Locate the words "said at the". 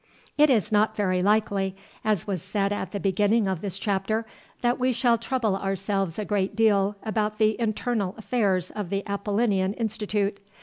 2.41-2.99